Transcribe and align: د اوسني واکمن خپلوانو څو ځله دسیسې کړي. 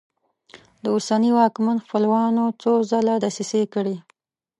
د 0.83 0.85
اوسني 0.95 1.31
واکمن 1.37 1.77
خپلوانو 1.85 2.43
څو 2.61 2.71
ځله 2.89 3.15
دسیسې 3.25 3.61
کړي. 3.73 3.95